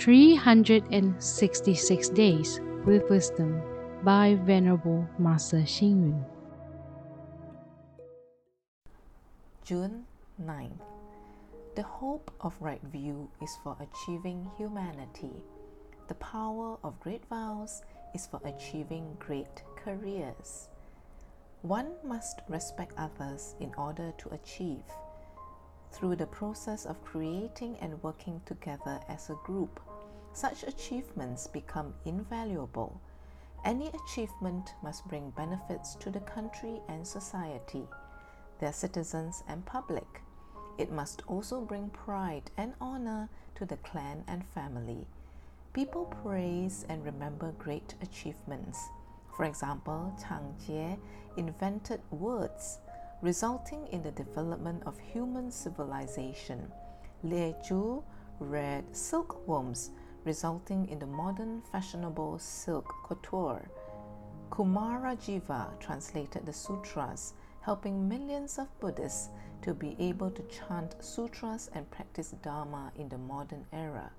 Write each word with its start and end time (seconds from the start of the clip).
366 0.00 2.08
Days 2.08 2.58
with 2.86 3.10
Wisdom 3.10 3.60
by 4.02 4.38
Venerable 4.46 5.06
Master 5.18 5.58
Xing 5.58 6.00
Yun. 6.00 6.24
June 9.62 10.06
9th. 10.42 10.80
The 11.76 11.82
hope 11.82 12.30
of 12.40 12.56
right 12.60 12.80
view 12.84 13.30
is 13.42 13.50
for 13.62 13.76
achieving 13.78 14.50
humanity. 14.56 15.44
The 16.08 16.14
power 16.14 16.78
of 16.82 16.98
great 17.00 17.26
vows 17.28 17.82
is 18.14 18.26
for 18.26 18.40
achieving 18.46 19.18
great 19.18 19.62
careers. 19.76 20.70
One 21.60 21.92
must 22.02 22.40
respect 22.48 22.94
others 22.96 23.54
in 23.60 23.74
order 23.76 24.14
to 24.16 24.30
achieve. 24.30 24.84
Through 25.92 26.16
the 26.16 26.26
process 26.26 26.86
of 26.86 27.04
creating 27.04 27.76
and 27.80 28.02
working 28.02 28.40
together 28.46 29.00
as 29.08 29.28
a 29.28 29.38
group, 29.44 29.80
such 30.32 30.62
achievements 30.62 31.46
become 31.46 31.94
invaluable. 32.04 33.00
Any 33.64 33.88
achievement 33.88 34.74
must 34.82 35.06
bring 35.08 35.30
benefits 35.30 35.96
to 35.96 36.10
the 36.10 36.20
country 36.20 36.80
and 36.88 37.06
society, 37.06 37.86
their 38.58 38.72
citizens 38.72 39.42
and 39.48 39.66
public. 39.66 40.22
It 40.78 40.90
must 40.90 41.22
also 41.26 41.60
bring 41.60 41.90
pride 41.90 42.50
and 42.56 42.72
honor 42.80 43.28
to 43.56 43.66
the 43.66 43.76
clan 43.78 44.24
and 44.28 44.46
family. 44.46 45.06
People 45.72 46.06
praise 46.22 46.86
and 46.88 47.04
remember 47.04 47.52
great 47.58 47.94
achievements. 48.00 48.88
For 49.36 49.44
example, 49.44 50.16
Chang 50.20 50.54
Jie 50.66 50.98
invented 51.36 52.00
words, 52.10 52.78
resulting 53.22 53.86
in 53.88 54.02
the 54.02 54.10
development 54.12 54.82
of 54.86 54.98
human 54.98 55.50
civilization. 55.50 56.70
Lei 57.22 57.54
Zhu 57.62 58.02
read 58.38 58.84
silkworms, 58.96 59.90
resulting 60.24 60.88
in 60.88 60.98
the 60.98 61.06
modern 61.06 61.60
fashionable 61.70 62.38
silk 62.38 62.92
couture. 63.04 63.68
Kumarajiva 64.50 65.78
translated 65.78 66.46
the 66.46 66.52
sutras, 66.52 67.34
helping 67.60 68.08
millions 68.08 68.58
of 68.58 68.68
Buddhists 68.80 69.28
to 69.62 69.74
be 69.74 69.94
able 69.98 70.30
to 70.30 70.42
chant 70.44 70.94
sutras 71.00 71.70
and 71.74 71.90
practice 71.90 72.34
Dharma 72.42 72.90
in 72.96 73.08
the 73.10 73.18
modern 73.18 73.66
era. 73.72 74.10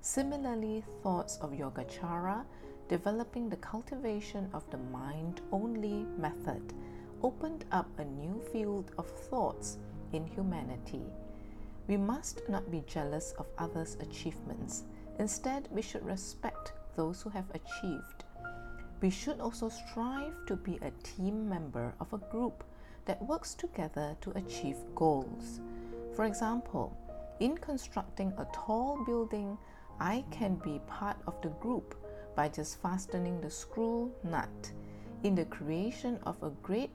Similarly, 0.00 0.84
thoughts 1.02 1.38
of 1.38 1.52
Yogacara, 1.52 2.44
developing 2.88 3.48
the 3.48 3.56
cultivation 3.56 4.50
of 4.52 4.68
the 4.70 4.76
mind 4.76 5.40
only 5.52 6.04
method, 6.18 6.74
opened 7.24 7.64
up 7.72 7.88
a 7.98 8.04
new 8.04 8.38
field 8.52 8.92
of 8.98 9.08
thoughts 9.08 9.78
in 10.12 10.26
humanity. 10.26 11.06
We 11.88 11.96
must 11.96 12.46
not 12.50 12.70
be 12.70 12.84
jealous 12.86 13.32
of 13.38 13.46
others' 13.56 13.96
achievements. 13.98 14.84
Instead, 15.18 15.66
we 15.70 15.80
should 15.80 16.04
respect 16.04 16.74
those 16.96 17.22
who 17.22 17.30
have 17.30 17.48
achieved. 17.54 18.24
We 19.00 19.08
should 19.08 19.40
also 19.40 19.70
strive 19.70 20.34
to 20.46 20.56
be 20.56 20.78
a 20.82 20.90
team 21.02 21.48
member 21.48 21.94
of 21.98 22.12
a 22.12 22.18
group 22.30 22.62
that 23.06 23.26
works 23.26 23.54
together 23.54 24.14
to 24.20 24.36
achieve 24.36 24.76
goals. 24.94 25.60
For 26.14 26.26
example, 26.26 26.94
in 27.40 27.56
constructing 27.56 28.34
a 28.36 28.46
tall 28.52 29.02
building, 29.06 29.56
I 29.98 30.24
can 30.30 30.56
be 30.56 30.78
part 30.86 31.16
of 31.26 31.40
the 31.40 31.48
group 31.48 31.94
by 32.36 32.50
just 32.50 32.82
fastening 32.82 33.40
the 33.40 33.50
screw 33.50 34.12
nut. 34.24 34.72
In 35.22 35.34
the 35.34 35.46
creation 35.46 36.18
of 36.26 36.42
a 36.42 36.50
great 36.62 36.90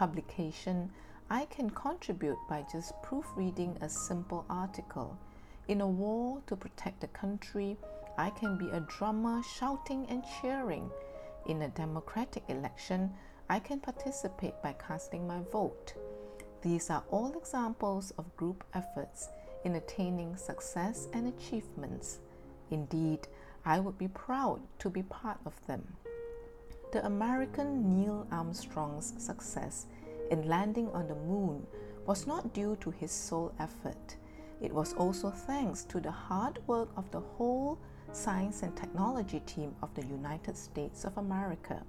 publication, 0.00 0.90
I 1.28 1.44
can 1.44 1.68
contribute 1.68 2.38
by 2.48 2.64
just 2.72 2.94
proofreading 3.02 3.76
a 3.82 3.88
simple 3.90 4.46
article. 4.48 5.14
In 5.68 5.82
a 5.82 5.86
war 5.86 6.40
to 6.46 6.56
protect 6.56 7.02
the 7.02 7.08
country, 7.08 7.76
I 8.16 8.30
can 8.30 8.56
be 8.56 8.70
a 8.70 8.80
drummer 8.80 9.42
shouting 9.42 10.06
and 10.08 10.24
cheering. 10.40 10.90
In 11.48 11.60
a 11.60 11.68
democratic 11.68 12.44
election, 12.48 13.12
I 13.50 13.58
can 13.58 13.78
participate 13.78 14.54
by 14.62 14.72
casting 14.72 15.26
my 15.26 15.40
vote. 15.52 15.92
These 16.62 16.88
are 16.88 17.04
all 17.10 17.36
examples 17.36 18.10
of 18.16 18.34
group 18.38 18.64
efforts 18.72 19.28
in 19.64 19.74
attaining 19.74 20.34
success 20.34 21.08
and 21.12 21.28
achievements. 21.28 22.20
Indeed, 22.70 23.28
I 23.66 23.80
would 23.80 23.98
be 23.98 24.08
proud 24.08 24.62
to 24.78 24.88
be 24.88 25.02
part 25.02 25.40
of 25.44 25.52
them. 25.66 25.82
The 26.92 27.06
American 27.06 27.88
Neil 27.88 28.26
Armstrong's 28.32 29.14
success 29.16 29.86
in 30.32 30.48
landing 30.48 30.88
on 30.90 31.06
the 31.06 31.14
moon 31.14 31.64
was 32.04 32.26
not 32.26 32.52
due 32.52 32.76
to 32.80 32.90
his 32.90 33.12
sole 33.12 33.52
effort. 33.60 34.16
It 34.60 34.72
was 34.72 34.92
also 34.94 35.30
thanks 35.30 35.84
to 35.84 36.00
the 36.00 36.10
hard 36.10 36.58
work 36.66 36.88
of 36.96 37.08
the 37.12 37.20
whole 37.20 37.78
science 38.10 38.64
and 38.64 38.76
technology 38.76 39.38
team 39.46 39.72
of 39.82 39.94
the 39.94 40.04
United 40.06 40.56
States 40.56 41.04
of 41.04 41.16
America. 41.16 41.80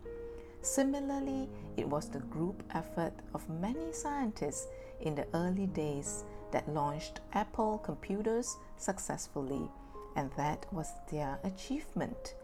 Similarly, 0.61 1.49
it 1.77 1.89
was 1.89 2.07
the 2.07 2.19
group 2.19 2.61
effort 2.75 3.13
of 3.33 3.49
many 3.49 3.91
scientists 3.91 4.67
in 4.99 5.15
the 5.15 5.25
early 5.33 5.65
days 5.65 6.25
that 6.51 6.69
launched 6.69 7.21
Apple 7.33 7.79
computers 7.79 8.55
successfully 8.77 9.67
and 10.15 10.29
that 10.37 10.71
was 10.71 10.91
their 11.11 11.39
achievement. 11.43 12.35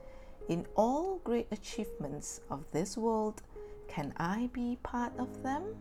In 0.48 0.66
all 0.78 1.20
great 1.26 1.48
achievements 1.52 2.40
of 2.50 2.64
this 2.72 2.96
world, 2.96 3.42
can 3.90 4.14
I 4.16 4.50
be 4.54 4.78
part 4.82 5.12
of 5.20 5.44
them? 5.44 5.76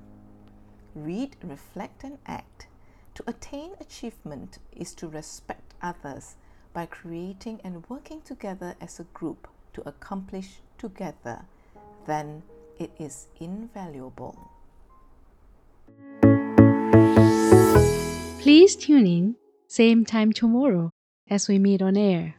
Read, 0.97 1.37
reflect, 1.44 2.03
and 2.03 2.19
act. 2.27 2.66
To 3.15 3.22
attain 3.28 3.75
achievement 3.81 4.59
is 4.72 4.93
to 4.94 5.06
respect 5.06 5.75
others 5.82 6.34
by 6.72 6.87
creating 6.87 7.60
and 7.62 7.88
working 7.88 8.21
together 8.22 8.75
as 8.81 8.99
a 8.99 9.04
group 9.15 9.47
to 9.75 9.88
accomplish 9.88 10.59
together. 10.78 11.44
Then 12.04 12.43
it 12.77 12.91
is 12.98 13.28
invaluable. 13.38 14.50
Please 18.41 18.75
tune 18.75 19.06
in, 19.06 19.37
same 19.69 20.04
time 20.04 20.33
tomorrow 20.33 20.91
as 21.31 21.47
we 21.47 21.60
meet 21.60 21.83
on 21.83 21.97
air. 21.97 22.34